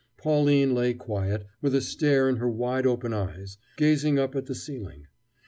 [0.17, 4.55] Pauline lay quiet, with a stare in her wide open eyes, gazing up at the
[4.55, 5.05] ceiling.